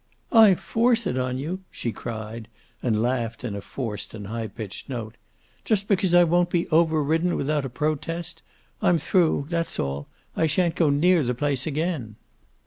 [0.31, 2.47] "I force it on you," she cried,
[2.81, 5.15] and laughed in a forced and high pitched note.
[5.63, 8.41] "Just because I won't be over ridden without a protest!
[8.81, 10.07] I'm through, that's all.
[10.35, 12.15] I shan't go near the place again."